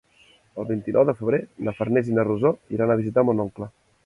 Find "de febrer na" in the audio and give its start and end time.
1.09-1.75